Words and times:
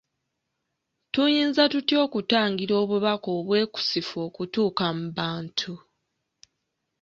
Tuyinza 1.13 1.63
tutya 1.71 1.97
okutangira 2.05 2.73
obubaka 2.83 3.27
obwekusifu 3.39 4.15
okutuuka 4.27 4.85
mu 4.97 5.05
bantu. 5.17 5.73